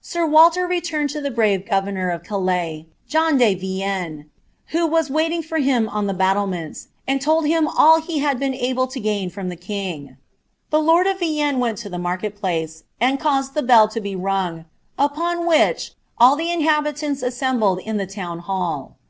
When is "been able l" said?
8.38-8.88